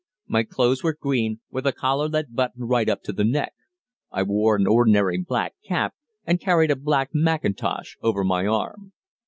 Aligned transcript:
My 0.25 0.41
clothes 0.41 0.81
were 0.81 0.97
green, 0.99 1.41
with 1.51 1.67
a 1.67 1.71
collar 1.71 2.09
that 2.09 2.33
buttoned 2.33 2.67
right 2.67 2.89
up 2.89 3.03
to 3.03 3.13
the 3.13 3.23
neck. 3.23 3.53
I 4.11 4.23
wore 4.23 4.55
an 4.55 4.65
ordinary 4.65 5.19
black 5.19 5.53
cap, 5.63 5.93
and 6.25 6.41
carried 6.41 6.71
a 6.71 6.75
black 6.75 7.11
mackintosh 7.13 7.97
over 8.01 8.23
my 8.23 8.47
arm. 8.47 8.93